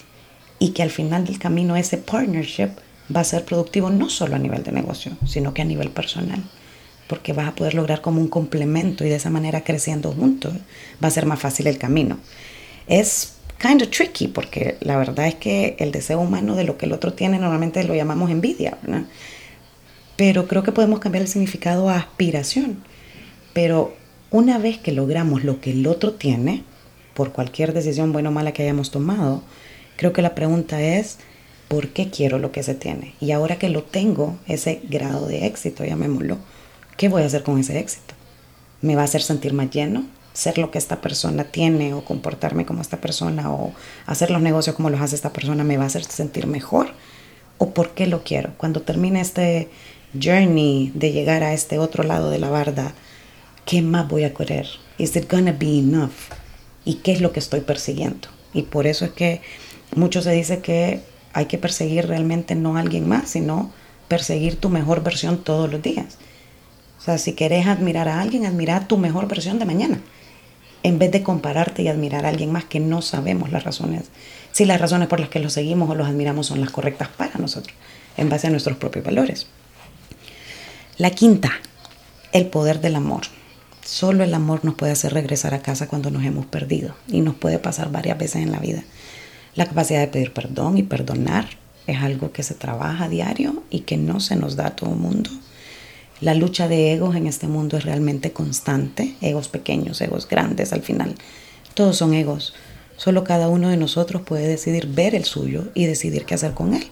y 0.59 0.71
que 0.71 0.83
al 0.83 0.91
final 0.91 1.25
del 1.25 1.39
camino 1.39 1.77
ese 1.77 1.99
partnership 1.99 2.71
va 3.15 3.21
a 3.21 3.25
ser 3.25 3.45
productivo 3.45 3.91
no 3.91 4.11
solo 4.11 4.37
a 4.37 4.39
nivel 4.39 4.63
de 4.63 4.73
negocio, 4.73 5.13
sino 5.27 5.55
que 5.55 5.63
a 5.63 5.65
nivel 5.65 5.91
personal, 5.91 6.43
porque 7.07 7.33
vas 7.33 7.49
a 7.49 7.55
poder 7.55 7.75
lograr 7.75 8.01
como 8.01 8.21
un 8.21 8.29
complemento 8.29 9.05
y 9.05 9.09
de 9.09 9.17
esa 9.17 9.31
manera 9.31 9.63
creciendo 9.63 10.13
juntos 10.13 10.55
va 11.03 11.09
a 11.09 11.11
ser 11.11 11.27
más 11.27 11.41
fácil 11.41 11.67
el 11.67 11.79
camino. 11.79 12.19
Es 12.87 13.35
kind 13.61 13.83
of 13.83 13.91
tricky 13.91 14.29
porque 14.29 14.77
la 14.81 14.97
verdad 14.97 15.27
es 15.27 15.37
que 15.37 15.77
el 15.79 15.93
deseo 15.93 16.21
humano 16.21 16.57
de 16.57 16.65
lo 16.65 16.77
que 16.77 16.87
el 16.87 16.93
otro 16.93 17.13
tiene 17.13 17.39
normalmente 17.39 17.83
lo 17.85 17.95
llamamos 17.95 18.31
envidia, 18.31 18.79
Pero 20.17 20.49
creo 20.49 20.63
que 20.63 20.73
podemos 20.73 20.99
cambiar 21.01 21.23
el 21.23 21.29
significado 21.29 21.89
a 21.89 21.97
aspiración. 21.97 22.83
Pero 23.53 23.95
una 24.31 24.59
vez 24.59 24.79
que 24.79 24.93
logramos 24.93 25.45
lo 25.45 25.61
que 25.61 25.73
el 25.73 25.87
otro 25.87 26.13
tiene, 26.13 26.65
por 27.15 27.33
cualquier 27.33 27.73
decisión 27.73 28.13
buena 28.13 28.31
o 28.31 28.33
mala 28.33 28.53
que 28.53 28.63
hayamos 28.63 28.91
tomado, 28.91 29.43
creo 29.97 30.13
que 30.13 30.23
la 30.23 30.35
pregunta 30.35 30.83
es, 30.83 31.19
por 31.69 31.89
qué 31.89 32.11
quiero 32.11 32.39
lo 32.39 32.53
que 32.53 32.63
se 32.63 32.75
tiene. 32.75 33.15
Y 33.21 33.33
ahora 33.33 33.59
que 33.59 33.69
lo 33.69 33.83
tengo, 33.83 34.37
ese 34.47 34.81
grado 34.89 35.27
de 35.27 35.47
éxito, 35.47 35.85
llamémoslo, 35.85 36.39
¿qué 36.97 37.09
voy 37.09 37.23
a 37.23 37.26
hacer 37.26 37.43
con 37.43 37.59
ese 37.59 37.79
éxito? 37.79 38.15
¿Me 38.81 38.97
va 38.97 39.03
a 39.03 39.05
hacer 39.07 39.23
sentir 39.23 39.53
más 39.53 39.71
lleno? 39.71 40.05
¿Ser 40.33 40.59
lo 40.59 40.71
que 40.71 40.79
esta 40.79 41.00
persona 41.00 41.45
tiene 41.45 41.95
o 41.95 42.05
comportarme 42.05 42.67
como 42.67 42.83
esta 42.83 43.00
persona 43.00 43.50
o 43.50 43.73
hacer 44.07 44.31
los 44.31 44.43
negocios 44.43 44.76
como 44.76 44.91
los 44.91 45.00
hace 45.00 45.17
esta 45.17 45.33
persona 45.33 45.65
me 45.65 45.76
va 45.76 45.85
a 45.85 45.87
hacer 45.87 46.05
sentir 46.05 46.47
mejor? 46.47 46.91
¿O 47.59 47.71
por 47.71 47.91
qué 47.91 48.07
lo 48.07 48.23
quiero? 48.23 48.53
Cuando 48.59 48.83
termine 48.83 49.21
este 49.21 49.71
journey 50.19 50.93
de 50.95 51.12
llegar 51.12 51.43
a 51.43 51.55
este 51.55 51.79
otro 51.79 52.03
lado 52.03 52.31
de 52.31 52.38
la 52.38 52.50
barda, 52.50 52.93
¿qué 53.65 53.81
más 53.81 54.09
voy 54.09 54.25
a 54.25 54.35
querer? 54.35 54.67
¿Is 54.99 55.17
it 55.17 55.31
gonna 55.31 55.53
be 55.53 55.79
enough? 55.79 56.33
¿Y 56.85 56.97
qué 56.97 57.12
es 57.12 57.21
lo 57.21 57.33
que 57.33 57.41
estoy 57.41 57.61
persiguiendo? 57.61 58.29
Y 58.53 58.62
por 58.62 58.87
eso 58.87 59.05
es 59.07 59.12
que 59.12 59.41
mucho 59.95 60.23
se 60.23 60.33
dice 60.33 60.61
que 60.61 61.00
hay 61.33 61.47
que 61.47 61.59
perseguir 61.59 62.07
realmente 62.07 62.55
no 62.55 62.76
a 62.76 62.81
alguien 62.81 63.09
más, 63.09 63.31
sino 63.31 63.71
perseguir 64.09 64.57
tu 64.57 64.69
mejor 64.69 65.03
versión 65.03 65.43
todos 65.43 65.71
los 65.71 65.83
días. 65.83 66.19
Sea, 67.07 67.19
si 67.19 67.35
querés 67.35 67.69
admirar 67.69 68.09
a 68.09 68.21
alguien, 68.21 68.47
admirar 68.47 68.89
tu 68.89 68.99
mejor 68.99 69.29
versión 69.29 69.61
de 69.61 69.65
mañana, 69.65 70.01
en 70.83 70.99
vez 70.99 71.13
de 71.13 71.23
compararte 71.23 71.83
y 71.83 71.89
admirar 71.89 72.27
a 72.27 72.31
alguien 72.31 72.51
más 72.51 72.65
que 72.65 72.81
no 72.81 73.01
sabemos 73.01 73.53
las 73.53 73.63
razones, 73.63 74.07
si 74.51 74.65
las 74.65 74.81
razones 74.81 75.07
por 75.07 75.21
las 75.21 75.29
que 75.29 75.39
los 75.39 75.53
seguimos 75.53 75.89
o 75.89 75.95
los 75.95 76.09
admiramos 76.09 76.49
son 76.49 76.61
las 76.61 76.71
correctas 76.71 77.07
para 77.17 77.39
nosotros, 77.39 77.77
en 78.17 78.29
base 78.29 78.49
a 78.49 78.51
nuestros 78.51 78.77
propios 78.79 79.05
valores. 79.05 79.47
La 80.99 81.11
quinta, 81.11 81.53
el 82.33 82.47
poder 82.47 82.81
del 82.81 82.97
amor. 82.97 83.23
Solo 83.85 84.25
el 84.25 84.35
amor 84.35 84.65
nos 84.65 84.75
puede 84.75 84.91
hacer 84.91 85.15
regresar 85.15 85.55
a 85.55 85.63
casa 85.63 85.87
cuando 85.87 86.11
nos 86.11 86.25
hemos 86.25 86.47
perdido 86.47 86.97
y 87.07 87.21
nos 87.21 87.37
puede 87.37 87.61
pasar 87.61 87.93
varias 87.93 88.19
veces 88.19 88.43
en 88.43 88.51
la 88.51 88.59
vida. 88.59 88.83
La 89.55 89.67
capacidad 89.67 90.01
de 90.01 90.09
pedir 90.09 90.33
perdón 90.33 90.77
y 90.77 90.83
perdonar 90.83 91.51
es 91.87 92.03
algo 92.03 92.33
que 92.33 92.43
se 92.43 92.55
trabaja 92.55 93.05
a 93.05 93.09
diario 93.09 93.63
y 93.71 93.83
que 93.83 93.97
no 93.97 94.19
se 94.19 94.35
nos 94.35 94.57
da 94.57 94.67
a 94.67 94.75
todo 94.75 94.91
el 94.91 94.97
mundo. 94.97 95.31
La 96.20 96.35
lucha 96.35 96.66
de 96.66 96.92
egos 96.92 97.14
en 97.14 97.26
este 97.26 97.46
mundo 97.46 97.76
es 97.76 97.85
realmente 97.85 98.32
constante, 98.32 99.16
egos 99.20 99.49
pequeños, 99.49 100.00
egos 100.00 100.26
grandes 100.26 100.73
al 100.73 100.82
final. 100.82 101.14
Todos 101.75 101.99
son 101.99 102.14
egos. 102.14 102.54
Solo 102.96 103.23
cada 103.25 103.49
uno 103.49 103.68
de 103.68 103.76
nosotros 103.76 104.23
puede 104.23 104.49
decidir 104.49 104.87
ver 104.87 105.14
el 105.14 105.25
suyo 105.25 105.64
y 105.75 105.85
decidir 105.85 106.25
qué 106.25 106.35
hacer 106.35 106.54
con 106.54 106.73
él. 106.73 106.87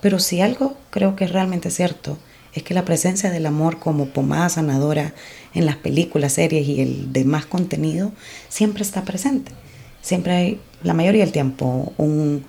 Pero 0.00 0.18
si 0.18 0.40
algo 0.40 0.76
creo 0.90 1.16
que 1.16 1.24
es 1.24 1.32
realmente 1.32 1.70
cierto, 1.70 2.16
es 2.54 2.62
que 2.62 2.72
la 2.72 2.86
presencia 2.86 3.30
del 3.30 3.44
amor 3.44 3.78
como 3.78 4.06
pomada 4.06 4.48
sanadora 4.48 5.12
en 5.52 5.66
las 5.66 5.76
películas, 5.76 6.32
series 6.32 6.66
y 6.66 6.80
el 6.80 7.12
demás 7.12 7.44
contenido 7.44 8.12
siempre 8.48 8.82
está 8.82 9.04
presente. 9.04 9.52
Siempre 10.00 10.32
hay, 10.32 10.60
la 10.82 10.94
mayoría 10.94 11.22
del 11.22 11.32
tiempo, 11.32 11.92
un, 11.98 12.46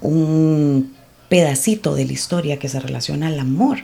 un 0.00 0.96
pedacito 1.28 1.94
de 1.94 2.04
la 2.04 2.12
historia 2.12 2.58
que 2.58 2.68
se 2.68 2.80
relaciona 2.80 3.28
al 3.28 3.38
amor 3.38 3.78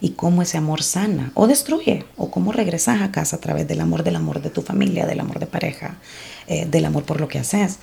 y 0.00 0.10
cómo 0.10 0.42
ese 0.42 0.58
amor 0.58 0.82
sana 0.82 1.32
o 1.34 1.46
destruye, 1.46 2.04
o 2.16 2.30
cómo 2.30 2.52
regresas 2.52 3.02
a 3.02 3.10
casa 3.10 3.36
a 3.36 3.40
través 3.40 3.66
del 3.66 3.80
amor, 3.80 4.04
del 4.04 4.16
amor 4.16 4.40
de 4.40 4.50
tu 4.50 4.62
familia, 4.62 5.06
del 5.06 5.20
amor 5.20 5.40
de 5.40 5.46
pareja, 5.46 5.98
eh, 6.46 6.66
del 6.66 6.84
amor 6.84 7.04
por 7.04 7.20
lo 7.20 7.28
que 7.28 7.38
haces. 7.38 7.78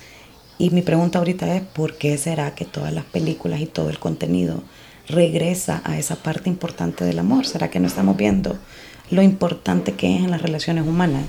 Y 0.58 0.70
mi 0.70 0.82
pregunta 0.82 1.18
ahorita 1.18 1.54
es, 1.54 1.62
¿por 1.62 1.98
qué 1.98 2.16
será 2.16 2.54
que 2.54 2.64
todas 2.64 2.92
las 2.92 3.04
películas 3.04 3.60
y 3.60 3.66
todo 3.66 3.90
el 3.90 3.98
contenido 3.98 4.62
regresa 5.08 5.82
a 5.84 5.98
esa 5.98 6.16
parte 6.16 6.48
importante 6.48 7.04
del 7.04 7.18
amor? 7.18 7.46
¿Será 7.46 7.70
que 7.70 7.80
no 7.80 7.86
estamos 7.86 8.16
viendo 8.16 8.56
lo 9.10 9.22
importante 9.22 9.92
que 9.92 10.16
es 10.16 10.24
en 10.24 10.30
las 10.30 10.42
relaciones 10.42 10.86
humanas 10.86 11.24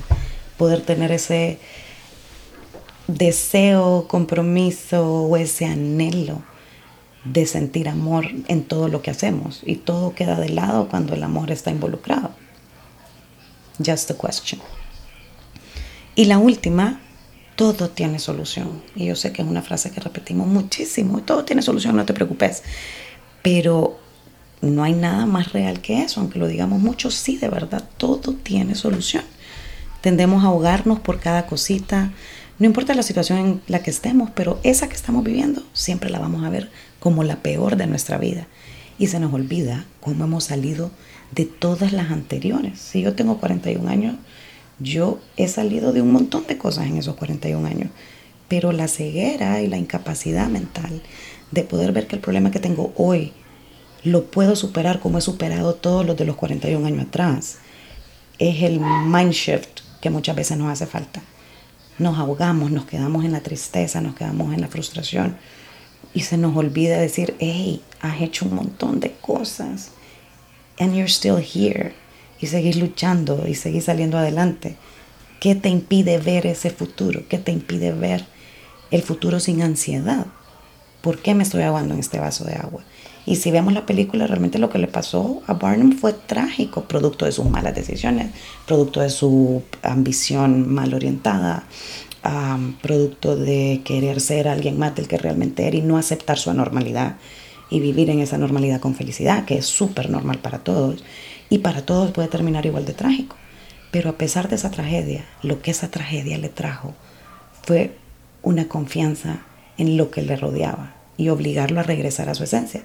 poder 0.56 0.80
tener 0.80 1.12
ese 1.12 1.58
deseo, 3.06 4.06
compromiso 4.08 5.24
o 5.24 5.36
ese 5.36 5.66
anhelo 5.66 6.42
de 7.32 7.46
sentir 7.46 7.88
amor 7.88 8.26
en 8.48 8.64
todo 8.64 8.88
lo 8.88 9.02
que 9.02 9.10
hacemos 9.10 9.62
y 9.64 9.76
todo 9.76 10.14
queda 10.14 10.38
de 10.38 10.48
lado 10.48 10.88
cuando 10.88 11.14
el 11.14 11.22
amor 11.22 11.50
está 11.50 11.70
involucrado. 11.70 12.30
Just 13.84 14.10
a 14.10 14.14
question. 14.14 14.60
Y 16.14 16.24
la 16.24 16.38
última, 16.38 17.00
todo 17.54 17.90
tiene 17.90 18.18
solución. 18.18 18.82
Y 18.96 19.06
yo 19.06 19.16
sé 19.16 19.32
que 19.32 19.42
es 19.42 19.48
una 19.48 19.62
frase 19.62 19.90
que 19.90 20.00
repetimos 20.00 20.46
muchísimo, 20.46 21.22
todo 21.22 21.44
tiene 21.44 21.62
solución, 21.62 21.96
no 21.96 22.04
te 22.04 22.14
preocupes. 22.14 22.62
Pero 23.42 23.98
no 24.60 24.82
hay 24.82 24.94
nada 24.94 25.26
más 25.26 25.52
real 25.52 25.80
que 25.80 26.02
eso, 26.02 26.20
aunque 26.20 26.38
lo 26.38 26.48
digamos 26.48 26.80
mucho, 26.80 27.10
sí, 27.10 27.36
de 27.36 27.48
verdad, 27.48 27.84
todo 27.96 28.32
tiene 28.32 28.74
solución. 28.74 29.22
Tendemos 30.00 30.44
a 30.44 30.48
ahogarnos 30.48 30.98
por 31.00 31.20
cada 31.20 31.46
cosita, 31.46 32.12
no 32.58 32.66
importa 32.66 32.94
la 32.94 33.04
situación 33.04 33.38
en 33.38 33.62
la 33.68 33.82
que 33.82 33.90
estemos, 33.90 34.30
pero 34.34 34.58
esa 34.64 34.88
que 34.88 34.96
estamos 34.96 35.22
viviendo 35.22 35.62
siempre 35.72 36.10
la 36.10 36.18
vamos 36.18 36.44
a 36.44 36.50
ver 36.50 36.70
como 37.00 37.24
la 37.24 37.36
peor 37.36 37.76
de 37.76 37.86
nuestra 37.86 38.18
vida. 38.18 38.46
Y 38.98 39.06
se 39.06 39.20
nos 39.20 39.32
olvida 39.32 39.84
cómo 40.00 40.24
hemos 40.24 40.44
salido 40.44 40.90
de 41.32 41.44
todas 41.44 41.92
las 41.92 42.10
anteriores. 42.10 42.78
Si 42.78 43.02
yo 43.02 43.14
tengo 43.14 43.38
41 43.38 43.88
años, 43.88 44.16
yo 44.78 45.20
he 45.36 45.48
salido 45.48 45.92
de 45.92 46.02
un 46.02 46.12
montón 46.12 46.46
de 46.46 46.58
cosas 46.58 46.86
en 46.86 46.96
esos 46.96 47.16
41 47.16 47.66
años. 47.66 47.90
Pero 48.48 48.72
la 48.72 48.88
ceguera 48.88 49.60
y 49.60 49.66
la 49.66 49.76
incapacidad 49.76 50.48
mental 50.48 51.02
de 51.50 51.62
poder 51.62 51.92
ver 51.92 52.06
que 52.06 52.16
el 52.16 52.22
problema 52.22 52.50
que 52.50 52.60
tengo 52.60 52.92
hoy 52.96 53.32
lo 54.04 54.24
puedo 54.24 54.56
superar 54.56 55.00
como 55.00 55.18
he 55.18 55.20
superado 55.20 55.74
todos 55.74 56.06
los 56.06 56.16
de 56.16 56.24
los 56.24 56.36
41 56.36 56.86
años 56.86 57.06
atrás, 57.06 57.58
es 58.38 58.62
el 58.62 58.80
mind 58.80 59.32
shift 59.32 59.80
que 60.00 60.10
muchas 60.10 60.36
veces 60.36 60.56
nos 60.56 60.70
hace 60.70 60.86
falta. 60.86 61.20
Nos 61.98 62.16
ahogamos, 62.16 62.70
nos 62.70 62.84
quedamos 62.84 63.24
en 63.24 63.32
la 63.32 63.40
tristeza, 63.40 64.00
nos 64.00 64.14
quedamos 64.14 64.54
en 64.54 64.60
la 64.60 64.68
frustración 64.68 65.36
y 66.14 66.20
se 66.20 66.36
nos 66.36 66.56
olvida 66.56 66.98
decir, 66.98 67.36
hey, 67.38 67.82
has 68.00 68.20
hecho 68.20 68.46
un 68.46 68.54
montón 68.54 69.00
de 69.00 69.12
cosas 69.12 69.90
and 70.78 70.94
you're 70.94 71.08
still 71.08 71.38
here 71.38 71.94
y 72.40 72.46
seguís 72.46 72.76
luchando 72.76 73.46
y 73.46 73.54
seguís 73.54 73.84
saliendo 73.84 74.18
adelante. 74.18 74.76
¿Qué 75.40 75.54
te 75.54 75.68
impide 75.68 76.18
ver 76.18 76.46
ese 76.46 76.70
futuro? 76.70 77.22
¿Qué 77.28 77.38
te 77.38 77.52
impide 77.52 77.92
ver 77.92 78.26
el 78.90 79.02
futuro 79.02 79.40
sin 79.40 79.62
ansiedad? 79.62 80.26
¿Por 81.00 81.18
qué 81.20 81.34
me 81.34 81.44
estoy 81.44 81.62
ahogando 81.62 81.94
en 81.94 82.00
este 82.00 82.18
vaso 82.18 82.44
de 82.44 82.54
agua? 82.54 82.82
Y 83.24 83.36
si 83.36 83.50
vemos 83.50 83.74
la 83.74 83.84
película, 83.86 84.26
realmente 84.26 84.58
lo 84.58 84.70
que 84.70 84.78
le 84.78 84.88
pasó 84.88 85.42
a 85.46 85.52
Barnum 85.52 85.92
fue 85.92 86.14
trágico, 86.14 86.84
producto 86.84 87.26
de 87.26 87.32
sus 87.32 87.44
malas 87.44 87.74
decisiones, 87.74 88.32
producto 88.66 89.00
de 89.00 89.10
su 89.10 89.62
ambición 89.82 90.72
mal 90.72 90.94
orientada, 90.94 91.64
producto 92.82 93.36
de 93.36 93.82
querer 93.84 94.20
ser 94.20 94.48
alguien 94.48 94.78
más 94.78 94.94
del 94.94 95.08
que 95.08 95.18
realmente 95.18 95.66
era 95.66 95.76
y 95.76 95.82
no 95.82 95.96
aceptar 95.96 96.38
su 96.38 96.50
anormalidad 96.50 97.16
y 97.70 97.80
vivir 97.80 98.10
en 98.10 98.20
esa 98.20 98.38
normalidad 98.38 98.80
con 98.80 98.94
felicidad, 98.94 99.44
que 99.44 99.58
es 99.58 99.66
súper 99.66 100.10
normal 100.10 100.38
para 100.38 100.60
todos. 100.60 101.04
Y 101.50 101.58
para 101.58 101.82
todos 101.82 102.10
puede 102.10 102.28
terminar 102.28 102.66
igual 102.66 102.84
de 102.84 102.94
trágico. 102.94 103.36
Pero 103.90 104.10
a 104.10 104.18
pesar 104.18 104.48
de 104.48 104.56
esa 104.56 104.70
tragedia, 104.70 105.24
lo 105.42 105.62
que 105.62 105.70
esa 105.70 105.90
tragedia 105.90 106.38
le 106.38 106.48
trajo 106.48 106.94
fue 107.62 107.96
una 108.42 108.68
confianza 108.68 109.40
en 109.78 109.96
lo 109.96 110.10
que 110.10 110.22
le 110.22 110.36
rodeaba 110.36 110.94
y 111.16 111.28
obligarlo 111.30 111.80
a 111.80 111.84
regresar 111.84 112.28
a 112.28 112.34
su 112.34 112.44
esencia. 112.44 112.82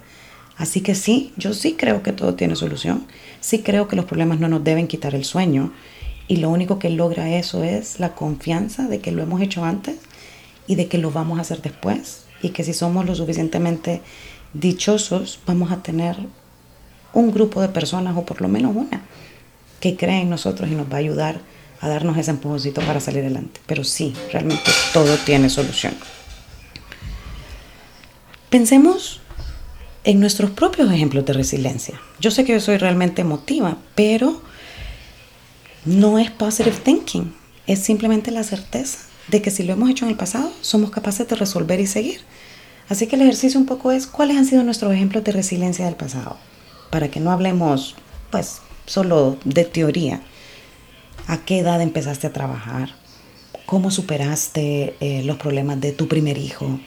Así 0.56 0.80
que 0.80 0.94
sí, 0.94 1.32
yo 1.36 1.52
sí 1.52 1.74
creo 1.74 2.02
que 2.02 2.12
todo 2.12 2.34
tiene 2.34 2.56
solución. 2.56 3.06
Sí 3.40 3.60
creo 3.60 3.88
que 3.88 3.96
los 3.96 4.04
problemas 4.04 4.38
no 4.38 4.48
nos 4.48 4.64
deben 4.64 4.86
quitar 4.86 5.14
el 5.14 5.24
sueño 5.24 5.72
y 6.26 6.36
lo 6.36 6.50
único 6.50 6.78
que 6.78 6.90
logra 6.90 7.30
eso 7.30 7.64
es 7.64 8.00
la 8.00 8.14
confianza 8.14 8.88
de 8.88 9.00
que 9.00 9.12
lo 9.12 9.22
hemos 9.22 9.42
hecho 9.42 9.64
antes 9.64 9.96
y 10.66 10.76
de 10.76 10.88
que 10.88 10.98
lo 10.98 11.10
vamos 11.10 11.38
a 11.38 11.42
hacer 11.42 11.60
después. 11.60 12.24
Y 12.42 12.50
que 12.50 12.64
si 12.64 12.72
somos 12.72 13.06
lo 13.06 13.14
suficientemente 13.14 14.00
dichosos, 14.52 15.40
vamos 15.46 15.70
a 15.70 15.82
tener 15.82 16.16
un 17.12 17.32
grupo 17.32 17.60
de 17.60 17.68
personas, 17.68 18.16
o 18.16 18.24
por 18.24 18.40
lo 18.40 18.48
menos 18.48 18.74
una, 18.74 19.02
que 19.80 19.96
cree 19.96 20.22
en 20.22 20.30
nosotros 20.30 20.70
y 20.70 20.74
nos 20.74 20.90
va 20.90 20.96
a 20.96 21.00
ayudar 21.00 21.40
a 21.80 21.88
darnos 21.88 22.16
ese 22.16 22.30
empujoncito 22.30 22.80
para 22.80 23.00
salir 23.00 23.20
adelante. 23.20 23.60
Pero 23.66 23.84
sí, 23.84 24.14
realmente 24.32 24.70
todo 24.92 25.16
tiene 25.18 25.50
solución. 25.50 25.94
Pensemos 28.48 29.20
en 30.04 30.20
nuestros 30.20 30.50
propios 30.50 30.90
ejemplos 30.92 31.24
de 31.24 31.32
resiliencia. 31.32 32.00
Yo 32.20 32.30
sé 32.30 32.44
que 32.44 32.52
yo 32.52 32.60
soy 32.60 32.78
realmente 32.78 33.22
emotiva, 33.22 33.76
pero 33.94 34.40
no 35.84 36.18
es 36.18 36.30
positive 36.30 36.76
thinking, 36.82 37.34
es 37.66 37.80
simplemente 37.80 38.30
la 38.30 38.44
certeza 38.44 38.98
de 39.28 39.42
que 39.42 39.50
si 39.50 39.62
lo 39.62 39.72
hemos 39.72 39.90
hecho 39.90 40.04
en 40.04 40.10
el 40.10 40.16
pasado, 40.16 40.52
somos 40.60 40.90
capaces 40.90 41.26
de 41.28 41.36
resolver 41.36 41.80
y 41.80 41.86
seguir. 41.86 42.20
Así 42.88 43.06
que 43.06 43.16
el 43.16 43.22
ejercicio 43.22 43.58
un 43.58 43.66
poco 43.66 43.92
es 43.92 44.06
cuáles 44.06 44.36
han 44.36 44.44
sido 44.44 44.62
nuestros 44.62 44.92
ejemplos 44.92 45.24
de 45.24 45.32
resiliencia 45.32 45.86
del 45.86 45.96
pasado, 45.96 46.36
para 46.90 47.08
que 47.08 47.20
no 47.20 47.30
hablemos 47.30 47.96
pues 48.30 48.60
solo 48.86 49.38
de 49.44 49.64
teoría. 49.64 50.20
¿A 51.26 51.38
qué 51.38 51.60
edad 51.60 51.80
empezaste 51.80 52.26
a 52.26 52.32
trabajar? 52.32 52.90
¿Cómo 53.64 53.90
superaste 53.90 54.96
eh, 55.00 55.22
los 55.24 55.38
problemas 55.38 55.80
de 55.80 55.92
tu 55.92 56.06
primer 56.06 56.36
hijo? 56.36 56.78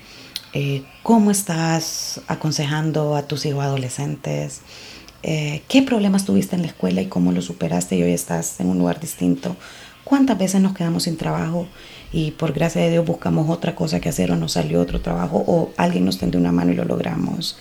Eh, 0.53 0.83
¿Cómo 1.01 1.31
estás 1.31 2.21
aconsejando 2.27 3.15
a 3.15 3.23
tus 3.23 3.45
hijos 3.47 3.63
adolescentes? 3.63 4.61
Eh, 5.29 5.61
qué 5.67 5.81
problemas 5.81 6.23
tuviste 6.23 6.55
en 6.55 6.61
la 6.61 6.69
escuela 6.69 7.01
y 7.01 7.07
cómo 7.07 7.33
lo 7.33 7.41
superaste 7.41 7.97
y 7.97 8.01
hoy 8.01 8.13
estás 8.13 8.61
en 8.61 8.69
un 8.69 8.77
lugar 8.77 9.01
distinto. 9.01 9.57
¿Cuántas 10.05 10.37
veces 10.37 10.61
nos 10.61 10.73
quedamos 10.73 11.03
sin 11.03 11.17
trabajo 11.17 11.67
y 12.13 12.31
por 12.31 12.53
gracia 12.53 12.81
de 12.81 12.91
Dios 12.91 13.05
buscamos 13.05 13.49
otra 13.49 13.75
cosa 13.75 13.99
que 13.99 14.07
hacer 14.07 14.31
o 14.31 14.37
nos 14.37 14.53
salió 14.53 14.79
otro 14.79 15.01
trabajo 15.01 15.43
o 15.45 15.73
alguien 15.75 16.05
nos 16.05 16.17
tendió 16.17 16.39
una 16.39 16.53
mano 16.53 16.71
y 16.71 16.75
lo 16.75 16.85
logramos? 16.85 17.57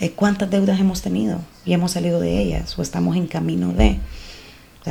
Eh, 0.00 0.10
¿Cuántas 0.16 0.50
deudas 0.50 0.80
hemos 0.80 1.00
tenido 1.00 1.38
y 1.64 1.74
hemos 1.74 1.92
salido 1.92 2.18
de 2.18 2.40
ellas 2.40 2.76
o 2.76 2.82
estamos 2.82 3.14
en 3.16 3.28
camino 3.28 3.72
de? 3.72 4.00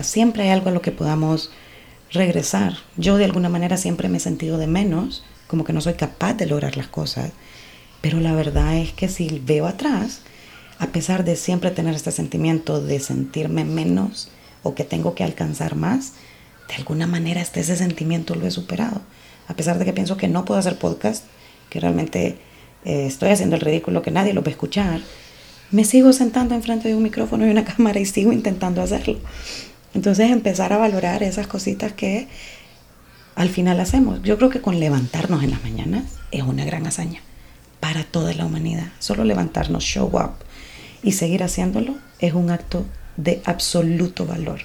siempre 0.02 0.44
hay 0.44 0.50
algo 0.52 0.70
a 0.70 0.74
lo 0.74 0.82
que 0.82 0.92
podamos 0.94 1.52
regresar. 2.14 2.78
Yo 2.96 3.18
de 3.18 3.26
alguna 3.26 3.50
manera 3.50 3.76
siempre 3.76 4.08
me 4.08 4.18
he 4.18 4.22
sentido 4.22 4.58
de 4.58 4.68
menos, 4.68 5.26
como 5.48 5.66
que 5.66 5.74
no 5.74 5.82
soy 5.82 5.96
capaz 5.96 6.36
de 6.36 6.46
lograr 6.46 6.78
las 6.78 6.88
cosas, 6.88 7.32
pero 8.00 8.22
la 8.22 8.32
verdad 8.32 8.78
es 8.78 8.94
que 8.94 9.10
si 9.10 9.42
veo 9.46 9.68
atrás, 9.68 10.22
a 10.80 10.88
pesar 10.88 11.24
de 11.24 11.36
siempre 11.36 11.72
tener 11.72 11.96
este 11.96 12.12
sentimiento 12.12 12.82
de 12.82 13.00
sentirme 13.00 13.64
menos 13.64 14.30
o 14.64 14.76
que 14.76 14.84
tengo 14.84 15.16
que 15.16 15.24
alcanzar 15.24 15.76
más, 15.76 16.14
de 16.68 16.76
alguna 16.76 17.08
manera 17.08 17.42
este, 17.42 17.62
ese 17.62 17.78
sentimiento 17.78 18.36
lo 18.36 18.48
he 18.48 18.52
superado. 18.52 19.02
A 19.48 19.56
pesar 19.56 19.78
de 19.78 19.86
que 19.86 19.94
pienso 19.94 20.18
que 20.18 20.28
no 20.28 20.44
puedo 20.44 20.60
hacer 20.60 20.78
podcast, 20.78 21.24
que 21.70 21.80
realmente 21.80 22.38
eh, 22.84 23.06
estoy 23.06 23.30
haciendo 23.30 23.56
el 23.56 23.62
ridículo 23.62 24.02
que 24.02 24.12
nadie 24.12 24.34
lo 24.34 24.42
va 24.42 24.48
a 24.48 24.52
escuchar, 24.52 25.02
me 25.72 25.86
sigo 25.86 26.14
sentando 26.14 26.56
enfrente 26.56 26.88
de 26.88 26.96
un 26.96 27.04
micrófono 27.04 27.46
y 27.46 27.50
una 27.50 27.66
cámara 27.76 28.00
y 28.00 28.06
sigo 28.06 28.34
intentando 28.34 28.82
hacerlo. 28.82 29.20
Entonces 29.94 30.30
empezar 30.30 30.74
a 30.74 30.78
valorar 30.78 31.24
esas 31.24 31.48
cositas 31.48 31.94
que 31.94 32.28
al 33.36 33.50
final 33.50 33.80
hacemos. 33.80 34.22
Yo 34.24 34.38
creo 34.38 34.50
que 34.50 34.62
con 34.62 34.80
levantarnos 34.80 35.44
en 35.44 35.52
las 35.52 35.64
mañanas 35.64 36.04
es 36.32 36.44
una 36.44 36.66
gran 36.66 36.86
hazaña 36.86 37.22
para 37.80 38.04
toda 38.04 38.34
la 38.34 38.46
humanidad. 38.46 38.88
Solo 39.00 39.24
levantarnos, 39.24 39.84
show 39.84 40.08
up 40.08 40.34
y 41.04 41.12
seguir 41.12 41.44
haciéndolo 41.44 41.96
es 42.20 42.34
un 42.34 42.50
acto 42.50 42.86
de 43.18 43.42
absoluto 43.46 44.26
valor. 44.26 44.62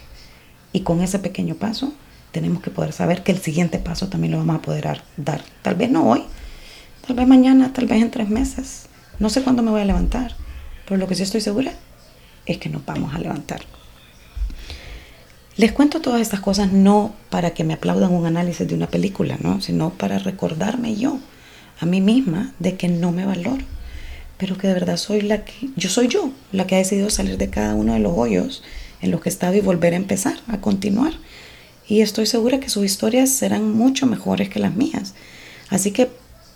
Y 0.73 0.81
con 0.81 1.01
ese 1.03 1.19
pequeño 1.19 1.57
paso 1.57 1.93
tenemos 2.33 2.63
que 2.63 2.71
poder 2.71 2.93
saber 2.93 3.23
que 3.23 3.33
el 3.33 3.39
siguiente 3.39 3.79
paso 3.79 4.09
también 4.09 4.33
lo 4.33 4.39
vamos 4.39 4.57
a 4.57 4.63
poder 4.63 5.03
dar. 5.17 5.43
Tal 5.63 5.75
vez 5.75 5.91
no 5.91 6.09
hoy, 6.09 6.25
tal 7.07 7.17
vez 7.17 7.27
mañana, 7.27 7.73
tal 7.73 7.87
vez 7.87 8.03
en 8.03 8.11
tres 8.11 8.29
meses. 8.29 8.87
No 9.19 9.29
sé 9.29 9.43
cuándo 9.43 9.63
me 9.63 9.71
voy 9.71 9.83
a 9.83 9.85
levantar, 9.85 10.35
pero 10.87 10.97
lo 10.97 11.07
que 11.07 11.15
sí 11.15 11.23
estoy 11.23 11.41
segura 11.41 11.73
es 12.47 12.59
que 12.59 12.69
nos 12.69 12.85
vamos 12.87 13.15
a 13.15 13.19
levantar. 13.19 13.61
Les 15.57 15.73
cuento 15.73 16.01
todas 16.01 16.23
estas 16.23 16.41
cosas 16.41 16.73
no 16.73 17.13
para 17.29 17.51
que 17.51 17.65
me 17.65 17.75
aplaudan 17.75 18.13
un 18.13 18.25
análisis 18.25 18.67
de 18.67 18.75
una 18.75 18.87
película, 18.87 19.37
¿no? 19.43 19.61
sino 19.61 19.91
para 19.91 20.19
recordarme 20.19 20.97
yo 20.97 21.19
a 21.81 21.87
mí 21.87 22.01
misma 22.01 22.53
de 22.59 22.77
que 22.77 22.89
no 22.89 23.11
me 23.11 23.25
valoro, 23.25 23.65
pero 24.37 24.57
que 24.57 24.69
de 24.69 24.75
verdad 24.75 24.97
soy 24.97 25.23
la 25.23 25.45
que, 25.45 25.53
yo 25.77 25.89
soy 25.89 26.09
yo, 26.09 26.31
la 26.53 26.67
que 26.67 26.75
ha 26.77 26.79
decidido 26.79 27.11
salir 27.11 27.39
de 27.39 27.51
cada 27.51 27.75
uno 27.75 27.95
de 27.95 27.99
los 27.99 28.13
hoyos 28.17 28.63
en 29.01 29.11
los 29.11 29.21
que 29.23 29.31
estaba 29.31 29.57
y 29.57 29.61
volver 29.61 29.95
a 29.95 29.97
empezar, 29.97 30.39
a 30.47 30.61
continuar. 30.61 31.15
Y 31.89 32.03
estoy 32.03 32.27
segura 32.27 32.61
que 32.61 32.69
sus 32.69 32.85
historias 32.85 33.31
serán 33.31 33.73
mucho 33.73 34.07
mejores 34.07 34.49
que 34.49 34.61
las 34.61 34.75
mías. 34.75 35.15
Así 35.71 35.91
que 35.91 36.09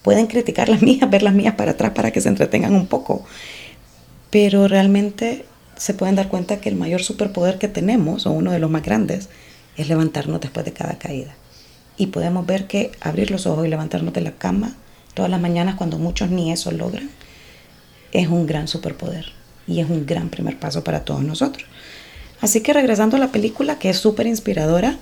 pueden 0.03 0.27
criticar 0.27 0.69
las 0.69 0.83
mías, 0.89 1.11
ver 1.11 1.23
las 1.23 1.35
mías 1.35 1.55
para 1.55 1.73
atrás 1.73 1.93
para 1.95 2.11
que 2.11 2.21
se 2.21 2.29
entretengan 2.29 2.75
un 2.75 2.87
poco. 2.87 3.25
Pero 4.31 4.69
realmente 4.69 5.47
se 5.77 5.95
pueden 5.95 6.17
dar 6.17 6.29
cuenta 6.29 6.61
que 6.61 6.69
el 6.69 6.77
mayor 6.77 7.03
superpoder 7.03 7.59
que 7.59 7.69
tenemos, 7.69 8.27
o 8.27 8.31
uno 8.31 8.53
de 8.53 8.59
los 8.59 8.71
más 8.71 8.83
grandes, 8.83 9.29
es 9.77 9.89
levantarnos 9.89 10.41
después 10.41 10.65
de 10.65 10.73
cada 10.73 10.99
caída. 10.99 11.35
Y 11.97 12.09
podemos 12.09 12.47
ver 12.47 12.67
que 12.67 12.93
abrir 13.01 13.31
los 13.31 13.47
ojos 13.47 13.67
y 13.67 13.71
levantarnos 13.71 14.13
de 14.13 14.21
la 14.21 14.33
cama 14.33 14.75
todas 15.15 15.31
las 15.31 15.41
mañanas, 15.41 15.77
cuando 15.77 15.99
muchos 15.99 16.31
ni 16.31 16.53
eso 16.53 16.71
logran, 16.71 17.11
es 18.13 18.29
un 18.29 18.47
gran 18.47 18.69
superpoder 18.69 19.27
y 19.67 19.81
es 19.81 19.89
un 19.89 20.07
gran 20.07 20.29
primer 20.29 20.59
paso 20.59 20.85
para 20.85 21.05
todos 21.05 21.23
nosotros. 21.23 21.67
Así 22.41 22.61
que 22.61 22.73
regresando 22.73 23.17
a 23.17 23.21
la 23.21 23.33
película, 23.33 23.79
que 23.79 23.91
es 23.91 23.97
súper 23.97 24.27
inspiradora, 24.27 24.97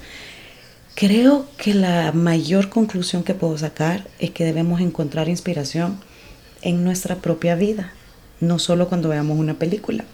creo 0.95 1.47
que 1.57 1.75
la 1.75 2.13
mayor 2.13 2.69
conclusión 2.69 3.25
que 3.25 3.35
puedo 3.35 3.57
sacar 3.59 4.07
es 4.19 4.31
que 4.31 4.45
debemos 4.45 4.81
encontrar 4.81 5.29
inspiración 5.29 5.99
en 6.63 6.85
nuestra 6.85 7.17
propia 7.17 7.55
vida, 7.55 7.93
no 8.41 8.59
solo 8.59 8.89
cuando 8.89 9.09
veamos 9.09 9.39
una 9.39 9.55
película. 9.55 10.05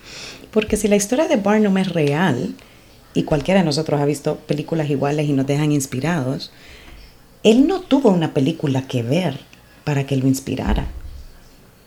Porque 0.50 0.76
si 0.76 0.88
la 0.88 0.97
historia 0.97 1.28
de 1.28 1.37
Barnum 1.37 1.76
es 1.78 1.88
real, 1.93 2.55
y 3.14 3.25
cualquiera 3.25 3.61
de 3.61 3.67
nosotros 3.67 4.00
ha 4.00 4.05
visto 4.05 4.37
películas 4.37 4.88
iguales 4.90 5.28
y 5.28 5.33
nos 5.33 5.47
dejan 5.47 5.73
inspirados, 5.73 6.52
él 7.43 7.67
no 7.67 7.81
tuvo 7.81 8.11
una 8.11 8.35
película 8.35 8.87
que 8.87 9.02
ver 9.02 9.40
para 9.88 10.04
que 10.04 10.16
lo 10.16 10.28
inspirara. 10.28 10.87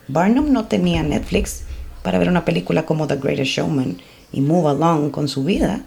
Barnum 0.07 0.51
no 0.51 0.65
tenía 0.65 1.03
Netflix 1.03 1.65
para 2.01 2.17
ver 2.17 2.29
una 2.29 2.43
película 2.45 2.83
como 2.83 3.05
The 3.05 3.17
Greatest 3.17 3.51
Showman 3.51 4.01
y 4.31 4.41
Move 4.41 4.71
Along 4.71 5.11
con 5.11 5.27
su 5.27 5.43
vida. 5.43 5.85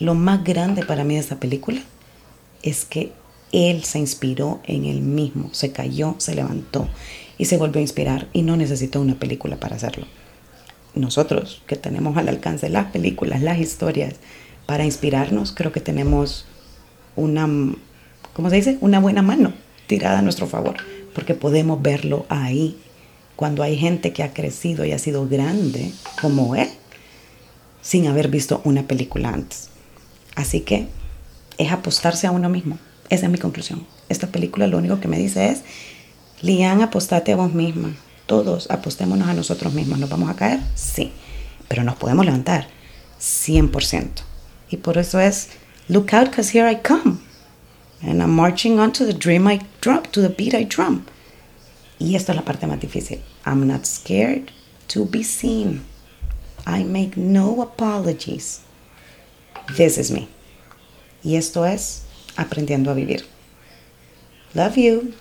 Lo 0.00 0.16
más 0.16 0.42
grande 0.42 0.84
para 0.84 1.04
mí 1.04 1.14
de 1.14 1.20
esa 1.20 1.38
película 1.38 1.80
es 2.64 2.84
que 2.84 3.12
él 3.52 3.84
se 3.84 4.00
inspiró 4.00 4.58
en 4.64 4.84
él 4.84 5.02
mismo, 5.02 5.50
se 5.52 5.70
cayó, 5.70 6.16
se 6.18 6.34
levantó 6.34 6.88
y 7.38 7.44
se 7.44 7.56
volvió 7.56 7.78
a 7.78 7.82
inspirar 7.82 8.26
y 8.32 8.42
no 8.42 8.56
necesitó 8.56 9.00
una 9.00 9.14
película 9.14 9.60
para 9.60 9.76
hacerlo 9.76 10.06
nosotros 10.94 11.62
que 11.68 11.76
tenemos 11.76 12.16
al 12.16 12.28
alcance 12.28 12.68
las 12.68 12.86
películas, 12.90 13.42
las 13.42 13.58
historias, 13.58 14.16
para 14.66 14.84
inspirarnos, 14.84 15.52
creo 15.52 15.72
que 15.72 15.80
tenemos 15.80 16.46
una, 17.16 17.48
¿cómo 18.32 18.50
se 18.50 18.56
dice? 18.56 18.78
Una 18.80 19.00
buena 19.00 19.22
mano 19.22 19.52
tirada 19.86 20.18
a 20.18 20.22
nuestro 20.22 20.46
favor, 20.46 20.76
porque 21.14 21.34
podemos 21.34 21.80
verlo 21.82 22.26
ahí, 22.28 22.78
cuando 23.36 23.62
hay 23.62 23.76
gente 23.76 24.12
que 24.12 24.22
ha 24.22 24.32
crecido 24.32 24.84
y 24.84 24.92
ha 24.92 24.98
sido 24.98 25.28
grande 25.28 25.92
como 26.20 26.54
él, 26.54 26.68
sin 27.80 28.06
haber 28.06 28.28
visto 28.28 28.60
una 28.64 28.86
película 28.86 29.30
antes. 29.30 29.68
Así 30.36 30.60
que 30.60 30.86
es 31.58 31.72
apostarse 31.72 32.26
a 32.26 32.30
uno 32.30 32.48
mismo. 32.48 32.78
Esa 33.08 33.26
es 33.26 33.32
mi 33.32 33.38
conclusión. 33.38 33.86
Esta 34.08 34.28
película 34.28 34.66
lo 34.66 34.78
único 34.78 35.00
que 35.00 35.08
me 35.08 35.18
dice 35.18 35.48
es, 35.48 35.62
Lian, 36.40 36.82
apostate 36.82 37.32
a 37.32 37.36
vos 37.36 37.52
misma 37.52 37.94
todos 38.26 38.70
apostémonos 38.70 39.28
a 39.28 39.34
nosotros 39.34 39.74
mismos. 39.74 39.98
¿Nos 39.98 40.08
vamos 40.08 40.30
a 40.30 40.36
caer? 40.36 40.60
Sí, 40.74 41.12
pero 41.68 41.84
nos 41.84 41.96
podemos 41.96 42.24
levantar 42.24 42.66
100%. 43.20 44.08
Y 44.70 44.78
por 44.78 44.98
eso 44.98 45.20
es, 45.20 45.50
look 45.88 46.14
out 46.14 46.30
because 46.30 46.56
here 46.56 46.70
I 46.70 46.76
come. 46.76 47.18
And 48.02 48.22
I'm 48.22 48.34
marching 48.34 48.78
on 48.80 48.92
to 48.92 49.04
the 49.04 49.12
dream 49.12 49.46
I 49.46 49.60
drum, 49.80 50.04
to 50.12 50.20
the 50.20 50.28
beat 50.28 50.54
I 50.54 50.64
drum. 50.64 51.06
Y 52.00 52.14
esto 52.16 52.32
es 52.32 52.36
la 52.36 52.42
parte 52.42 52.66
más 52.66 52.80
difícil. 52.80 53.20
I'm 53.46 53.66
not 53.66 53.86
scared 53.86 54.50
to 54.88 55.04
be 55.04 55.22
seen. 55.22 55.84
I 56.66 56.82
make 56.82 57.16
no 57.16 57.62
apologies. 57.62 58.60
This 59.76 59.98
is 59.98 60.10
me. 60.10 60.28
Y 61.22 61.36
esto 61.36 61.64
es 61.64 62.04
aprendiendo 62.36 62.90
a 62.90 62.94
vivir. 62.94 63.24
Love 64.54 64.76
you. 64.76 65.14